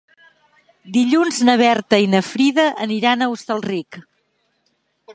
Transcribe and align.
Dilluns 0.95 1.41
na 1.49 1.55
Berta 1.61 2.01
i 2.05 2.09
na 2.15 2.23
Frida 2.31 2.67
aniran 2.89 3.21
a 3.27 3.31
Hostalric. 3.35 4.05